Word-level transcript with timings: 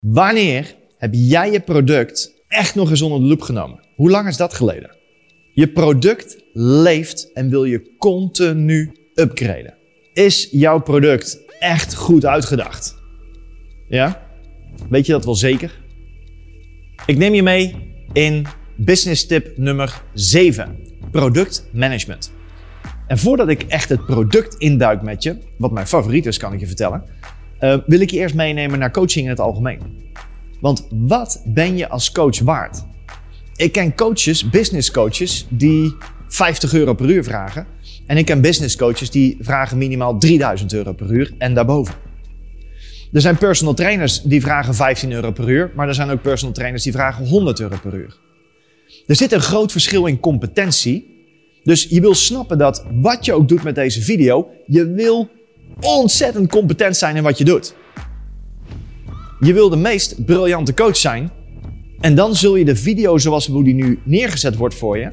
Wanneer 0.00 0.74
heb 0.98 1.10
jij 1.14 1.52
je 1.52 1.60
product 1.60 2.44
echt 2.48 2.74
nog 2.74 2.90
eens 2.90 3.02
onder 3.02 3.20
de 3.20 3.26
loep 3.26 3.40
genomen? 3.40 3.80
Hoe 3.94 4.10
lang 4.10 4.28
is 4.28 4.36
dat 4.36 4.54
geleden? 4.54 4.96
Je 5.54 5.68
product 5.72 6.44
leeft 6.52 7.32
en 7.32 7.50
wil 7.50 7.64
je 7.64 7.96
continu 7.98 8.92
upgraden. 9.14 9.74
Is 10.12 10.48
jouw 10.50 10.80
product 10.80 11.40
echt 11.58 11.94
goed 11.94 12.26
uitgedacht? 12.26 12.96
Ja? 13.88 14.26
Weet 14.88 15.06
je 15.06 15.12
dat 15.12 15.24
wel 15.24 15.34
zeker? 15.34 15.80
Ik 17.06 17.16
neem 17.16 17.34
je 17.34 17.42
mee 17.42 17.74
in 18.12 18.46
business 18.76 19.26
tip 19.26 19.56
nummer 19.56 20.02
7: 20.14 20.78
productmanagement. 21.10 22.32
En 23.06 23.18
voordat 23.18 23.48
ik 23.48 23.62
echt 23.62 23.88
het 23.88 24.06
product 24.06 24.54
induik 24.54 25.02
met 25.02 25.22
je, 25.22 25.38
wat 25.58 25.72
mijn 25.72 25.86
favoriet 25.86 26.26
is, 26.26 26.38
kan 26.38 26.52
ik 26.52 26.60
je 26.60 26.66
vertellen, 26.66 27.04
uh, 27.60 27.76
wil 27.86 28.00
ik 28.00 28.10
je 28.10 28.18
eerst 28.18 28.34
meenemen 28.34 28.78
naar 28.78 28.90
coaching 28.90 29.24
in 29.24 29.30
het 29.30 29.40
algemeen. 29.40 29.80
Want 30.60 30.86
wat 30.90 31.42
ben 31.46 31.76
je 31.76 31.88
als 31.88 32.12
coach 32.12 32.38
waard? 32.38 32.84
Ik 33.56 33.72
ken 33.72 33.94
coaches, 33.94 34.50
business 34.50 34.90
coaches, 34.90 35.46
die 35.48 35.96
50 36.28 36.74
euro 36.74 36.94
per 36.94 37.10
uur 37.10 37.24
vragen. 37.24 37.66
En 38.06 38.16
ik 38.16 38.24
ken 38.24 38.40
business 38.40 38.76
coaches 38.76 39.10
die 39.10 39.36
vragen 39.40 39.78
minimaal 39.78 40.18
3000 40.18 40.72
euro 40.72 40.92
per 40.92 41.10
uur 41.10 41.32
en 41.38 41.54
daarboven. 41.54 41.94
Er 43.12 43.20
zijn 43.20 43.36
personal 43.36 43.74
trainers 43.74 44.22
die 44.22 44.40
vragen 44.40 44.74
15 44.74 45.12
euro 45.12 45.30
per 45.30 45.48
uur, 45.48 45.72
maar 45.74 45.88
er 45.88 45.94
zijn 45.94 46.10
ook 46.10 46.22
personal 46.22 46.54
trainers 46.54 46.82
die 46.82 46.92
vragen 46.92 47.26
100 47.26 47.60
euro 47.60 47.76
per 47.82 47.94
uur. 47.94 48.18
Er 49.06 49.16
zit 49.16 49.32
een 49.32 49.40
groot 49.40 49.72
verschil 49.72 50.06
in 50.06 50.20
competentie. 50.20 51.18
Dus 51.62 51.84
je 51.84 52.00
wil 52.00 52.14
snappen 52.14 52.58
dat 52.58 52.86
wat 52.92 53.24
je 53.24 53.32
ook 53.32 53.48
doet 53.48 53.62
met 53.62 53.74
deze 53.74 54.02
video, 54.02 54.48
je 54.66 54.90
wil 54.90 55.30
ontzettend 55.80 56.50
competent 56.50 56.96
zijn 56.96 57.16
in 57.16 57.22
wat 57.22 57.38
je 57.38 57.44
doet. 57.44 57.74
Je 59.40 59.52
wil 59.52 59.68
de 59.68 59.76
meest 59.76 60.24
briljante 60.24 60.74
coach 60.74 60.96
zijn. 60.96 61.30
En 62.00 62.14
dan 62.14 62.34
zul 62.36 62.56
je 62.56 62.64
de 62.64 62.76
video 62.76 63.18
zoals 63.18 63.46
hoe 63.46 63.64
die 63.64 63.74
nu 63.74 64.00
neergezet 64.04 64.56
wordt 64.56 64.74
voor 64.74 64.98
je, 64.98 65.12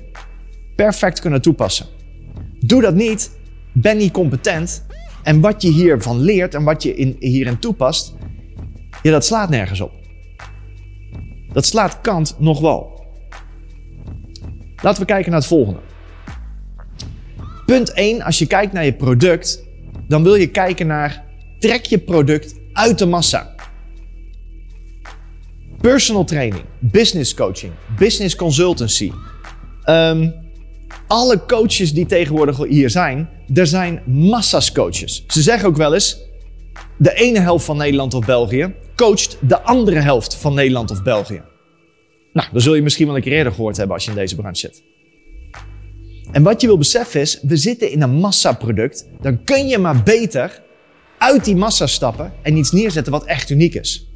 perfect 0.76 1.20
kunnen 1.20 1.42
toepassen. 1.42 1.86
Doe 2.60 2.82
dat 2.82 2.96
niet, 2.96 3.32
ben 3.74 3.98
niet 3.98 4.12
competent. 4.12 4.86
En 5.24 5.42
wat 5.42 5.62
je 5.62 5.72
hiervan 5.72 6.20
leert 6.20 6.54
en 6.54 6.64
wat 6.64 6.84
je 6.84 6.96
in, 6.96 7.16
hierin 7.20 7.60
toepast, 7.60 8.16
ja, 9.02 9.12
dat 9.12 9.26
slaat 9.26 9.50
nergens 9.50 9.82
op. 9.82 9.92
Dat 11.54 11.66
slaat 11.66 12.02
kant 12.02 12.36
nog 12.40 12.60
wel. 12.60 13.06
Laten 14.82 15.02
we 15.02 15.08
kijken 15.08 15.32
naar 15.32 15.40
het 15.40 15.50
volgende. 15.50 15.80
Punt 17.66 17.94
1, 17.94 18.22
als 18.22 18.40
je 18.40 18.48
kijkt 18.48 18.74
naar 18.74 18.86
je 18.86 18.94
product, 18.94 19.67
dan 20.08 20.24
wil 20.24 20.36
je 20.36 20.48
kijken 20.48 20.88
naar 20.88 21.26
trek 21.60 21.86
je 21.86 21.98
product 21.98 22.56
uit 22.74 22.98
de 22.98 23.06
massa. 23.06 23.56
Personal 25.82 26.24
training, 26.24 26.64
business 26.80 27.34
coaching, 27.34 27.72
business 27.98 28.36
consultancy. 28.36 29.12
Um, 29.86 30.34
alle 31.08 31.46
coaches 31.46 31.94
die 31.94 32.06
tegenwoordig 32.06 32.58
hier 32.58 32.90
zijn, 32.90 33.30
er 33.54 33.68
zijn 33.68 34.02
massa's 34.06 34.72
coaches. 34.72 35.24
Ze 35.28 35.42
zeggen 35.42 35.68
ook 35.68 35.78
wel 35.78 35.94
eens, 35.94 36.26
de 36.98 37.14
ene 37.14 37.40
helft 37.40 37.66
van 37.66 37.78
Nederland 37.78 38.14
of 38.14 38.26
België 38.26 38.74
coacht 38.96 39.38
de 39.42 39.62
andere 39.62 40.00
helft 40.00 40.36
van 40.36 40.54
Nederland 40.54 40.92
of 40.92 41.04
België. 41.04 41.42
Nou, 42.34 42.48
dat 42.52 42.62
zul 42.62 42.76
je 42.76 42.82
misschien 42.82 43.08
wel 43.08 43.16
een 43.16 43.22
keer 43.22 43.32
eerder 43.32 43.54
gehoord 43.54 43.78
hebben 43.78 43.96
als 43.96 44.06
je 44.06 44.12
in 44.12 44.18
deze 44.18 44.36
branche 44.36 44.60
zit. 44.60 44.84
En 46.32 46.44
wat 46.44 46.62
je 46.62 46.68
wil 46.68 46.78
beseffen 46.78 47.22
is, 47.22 47.40
we 47.42 47.58
zitten 47.58 47.92
in 47.92 48.02
een 48.02 48.14
massaproduct. 48.14 49.08
Dan 49.22 49.44
kun 49.44 49.68
je 49.68 49.78
maar 49.78 50.04
beter 50.04 50.62
uit 51.18 51.46
die 51.46 51.56
massa 51.56 51.88
stappen 51.88 52.34
en 52.42 52.58
iets 52.58 52.72
neerzetten 52.72 53.12
wat 53.12 53.26
echt 53.26 53.50
uniek 53.50 53.74
is. 53.74 54.10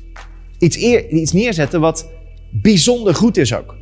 Iets, 0.57 0.77
eer, 0.77 1.09
iets 1.09 1.31
neerzetten 1.31 1.79
wat 1.79 2.09
bijzonder 2.49 3.15
goed 3.15 3.37
is 3.37 3.55
ook. 3.55 3.75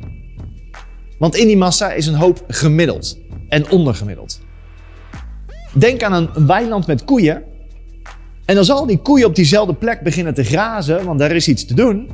Want 1.18 1.36
in 1.36 1.46
die 1.46 1.56
massa 1.56 1.92
is 1.92 2.06
een 2.06 2.14
hoop 2.14 2.44
gemiddeld 2.48 3.18
en 3.48 3.70
ondergemiddeld. 3.70 4.40
Denk 5.72 6.02
aan 6.02 6.12
een 6.12 6.46
weiland 6.46 6.86
met 6.86 7.04
koeien. 7.04 7.42
En 8.44 8.56
als 8.56 8.70
al 8.70 8.86
die 8.86 8.98
koeien 8.98 9.26
op 9.26 9.34
diezelfde 9.34 9.74
plek 9.74 10.00
beginnen 10.00 10.34
te 10.34 10.44
grazen, 10.44 11.04
want 11.04 11.18
daar 11.18 11.32
is 11.32 11.48
iets 11.48 11.64
te 11.66 11.74
doen, 11.74 12.10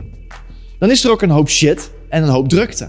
dan 0.78 0.90
is 0.90 1.04
er 1.04 1.10
ook 1.10 1.22
een 1.22 1.30
hoop 1.30 1.48
shit 1.48 1.90
en 2.08 2.22
een 2.22 2.28
hoop 2.28 2.48
drukte. 2.48 2.88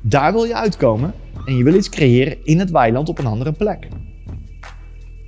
Daar 0.00 0.32
wil 0.32 0.44
je 0.44 0.54
uitkomen 0.54 1.14
en 1.44 1.56
je 1.56 1.64
wil 1.64 1.74
iets 1.74 1.88
creëren 1.88 2.36
in 2.42 2.58
het 2.58 2.70
weiland 2.70 3.08
op 3.08 3.18
een 3.18 3.26
andere 3.26 3.52
plek. 3.52 3.88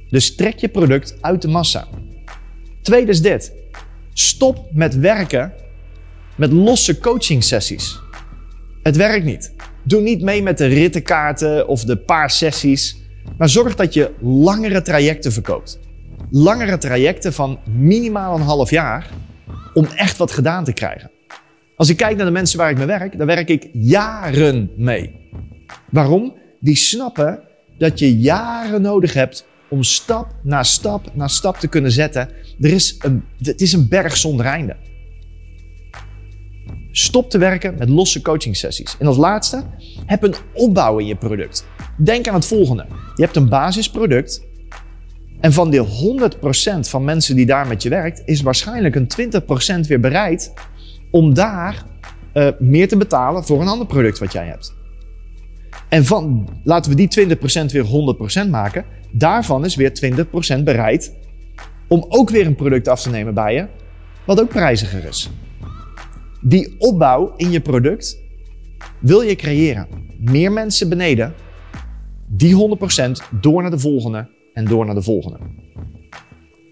Dus 0.09 0.35
trek 0.35 0.59
je 0.59 0.69
product 0.69 1.17
uit 1.21 1.43
de 1.43 1.49
massa. 1.49 1.89
Tweede 2.83 3.11
is 3.11 3.23
dit. 3.23 3.53
Stop 4.13 4.69
met 4.73 4.99
werken 4.99 5.53
met 6.37 6.53
losse 6.53 6.99
coaching 6.99 7.45
sessies. 7.45 8.01
Het 8.83 8.97
werkt 8.97 9.25
niet. 9.25 9.55
Doe 9.83 10.01
niet 10.01 10.23
mee 10.23 10.43
met 10.43 10.59
de 10.59 10.67
rittenkaarten 10.67 11.69
of 11.69 11.85
de 11.85 11.97
paar 11.97 12.31
sessies, 12.31 12.97
maar 13.39 13.49
zorg 13.49 13.75
dat 13.75 13.95
je 13.95 14.11
langere 14.21 14.83
trajecten 14.83 15.33
verkoopt. 15.33 15.79
Langere 16.31 16.79
trajecten 16.79 17.33
van 17.33 17.59
minimaal 17.71 18.35
een 18.35 18.43
half 18.43 18.71
jaar 18.71 19.11
om 19.75 19.85
echt 19.85 20.17
wat 20.17 20.33
gedaan 20.33 20.65
te 20.65 20.73
krijgen. 20.73 21.11
Als 21.77 21.89
ik 21.89 21.97
kijk 21.97 22.17
naar 22.17 22.27
de 22.27 22.33
mensen 22.33 22.59
waar 22.59 22.71
ik 22.71 22.77
mee 22.77 22.87
werk, 22.87 23.19
dan 23.19 23.27
werk 23.27 23.49
ik 23.49 23.69
jaren 23.73 24.71
mee. 24.77 25.26
Waarom? 25.91 26.35
Die 26.61 26.77
snappen 26.77 27.41
dat 27.79 27.99
je 27.99 28.19
jaren 28.19 28.83
nodig 28.83 29.13
hebt 29.13 29.47
om 29.69 29.83
stap 29.83 30.35
na 30.43 30.63
stap 30.63 31.15
na 31.15 31.29
stap 31.29 31.57
te 31.57 31.69
kunnen 31.69 31.93
zetten. 31.93 32.29
Er 32.61 32.73
is 32.73 32.97
een, 32.99 33.25
het 33.39 33.61
is 33.61 33.73
een 33.73 33.89
berg 33.89 34.17
zonder 34.17 34.47
einde. 34.47 34.77
Stop 36.91 37.31
te 37.31 37.39
werken 37.39 37.75
met 37.79 37.89
losse 37.89 38.23
coaching 38.23 38.57
sessies. 38.57 38.97
En 38.99 39.07
als 39.07 39.17
laatste, 39.17 39.63
heb 40.07 40.23
een 40.23 40.35
opbouw 40.53 40.99
in 40.99 41.07
je 41.07 41.17
product. 41.17 41.67
Denk 41.97 42.29
aan 42.29 42.35
het 42.35 42.47
volgende. 42.47 42.87
Je 43.15 43.23
hebt 43.23 43.37
een 43.37 43.49
basisproduct. 43.49 44.45
En 45.41 45.53
van 45.53 45.71
die 45.71 45.81
100% 45.81 45.85
van 46.81 47.05
mensen 47.05 47.37
die 47.37 47.47
daar 47.47 47.67
met 47.67 47.83
je 47.83 47.89
werkt, 47.89 48.23
is 48.25 48.43
waarschijnlijk 48.43 48.95
een 48.95 49.09
20% 49.85 49.87
weer 49.87 50.01
bereid 50.01 50.53
om 51.11 51.35
daar 51.35 51.85
uh, 52.35 52.49
meer 52.59 52.89
te 52.89 52.97
betalen 52.97 53.45
voor 53.45 53.61
een 53.61 53.69
ander 53.69 53.87
product 53.87 54.19
wat 54.19 54.33
jij 54.33 54.47
hebt. 54.47 54.75
En 55.89 56.05
van, 56.05 56.49
laten 56.65 56.91
we 56.91 57.07
die 57.07 57.37
20% 57.37 57.73
weer 57.73 57.85
100% 58.47 58.51
maken, 58.51 58.85
daarvan 59.13 59.65
is 59.65 59.77
weer 59.77 60.25
20% 60.59 60.63
bereid 60.63 61.15
om 61.89 62.05
ook 62.09 62.31
weer 62.31 62.47
een 62.47 62.55
product 62.55 62.89
af 62.89 63.03
te 63.03 63.11
nemen 63.11 63.35
bij 63.35 63.55
je, 63.55 63.67
wat 64.25 64.41
ook 64.41 64.49
prijziger 64.49 65.05
is. 65.05 65.31
Die 66.41 66.75
opbouw 66.79 67.35
in 67.37 67.51
je 67.51 67.61
product 67.61 68.19
wil 68.99 69.21
je 69.21 69.37
creëren. 69.37 69.87
Meer 70.19 70.53
mensen 70.53 70.89
beneden, 70.89 71.35
die 72.27 72.77
100% 72.79 73.11
door 73.41 73.63
naar 73.63 73.71
de 73.71 73.79
volgende 73.79 74.29
en 74.53 74.65
door 74.65 74.87
naar 74.87 74.95
de 74.95 75.03
volgende. 75.03 75.39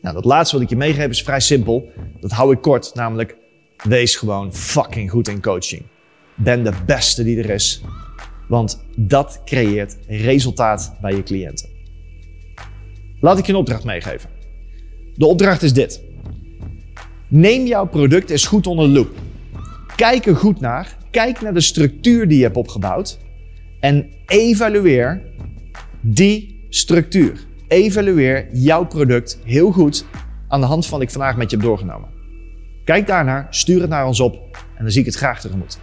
Nou, 0.01 0.15
dat 0.15 0.25
laatste 0.25 0.55
wat 0.55 0.65
ik 0.65 0.71
je 0.71 0.77
meegeef 0.77 1.09
is 1.09 1.23
vrij 1.23 1.41
simpel. 1.41 1.89
Dat 2.21 2.31
hou 2.31 2.53
ik 2.53 2.61
kort, 2.61 2.95
namelijk 2.95 3.37
wees 3.83 4.17
gewoon 4.17 4.55
fucking 4.55 5.11
goed 5.11 5.29
in 5.29 5.41
coaching. 5.41 5.83
Ben 6.35 6.65
de 6.65 6.73
beste 6.87 7.25
die 7.25 7.39
er 7.39 7.51
is. 7.51 7.83
Want 8.49 8.85
dat 8.97 9.41
creëert 9.45 9.97
resultaat 10.07 10.97
bij 11.01 11.15
je 11.17 11.23
cliënten. 11.23 11.69
Laat 13.21 13.39
ik 13.39 13.47
je 13.47 13.53
een 13.53 13.59
opdracht 13.59 13.85
meegeven. 13.85 14.31
De 15.15 15.27
opdracht 15.27 15.63
is 15.63 15.73
dit. 15.73 16.03
Neem 17.29 17.67
jouw 17.67 17.87
product 17.87 18.31
eens 18.31 18.47
goed 18.47 18.67
onder 18.67 18.87
de 18.87 18.93
loep. 18.93 19.17
Kijk 19.97 20.27
er 20.27 20.37
goed 20.37 20.61
naar. 20.61 20.97
Kijk 21.11 21.41
naar 21.41 21.55
de 21.55 21.61
structuur 21.61 22.29
die 22.29 22.37
je 22.37 22.45
hebt 22.45 22.57
opgebouwd. 22.57 23.19
En 23.81 24.11
evalueer 24.27 25.23
die 26.01 26.67
structuur. 26.69 27.47
Evalueer 27.69 28.49
jouw 28.53 28.87
product 28.87 29.39
heel 29.45 29.73
goed 29.73 30.05
aan 30.49 30.61
de 30.61 30.67
hand 30.67 30.87
van 30.87 30.99
wat 30.99 31.07
ik 31.07 31.13
vandaag 31.13 31.37
met 31.37 31.51
je 31.51 31.57
heb 31.57 31.67
doorgenomen. 31.67 32.09
Kijk 32.85 33.07
daarnaar, 33.07 33.47
stuur 33.51 33.81
het 33.81 33.91
naar 33.91 34.07
ons 34.07 34.21
op 34.21 34.35
en 34.77 34.83
dan 34.83 34.91
zie 34.91 35.01
ik 35.01 35.07
het 35.07 35.15
graag 35.15 35.41
tegemoet. 35.41 35.79